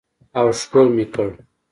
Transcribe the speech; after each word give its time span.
او 0.39 0.47
ښکل 0.59 0.87
مې 0.95 1.05
کړ. 1.13 1.29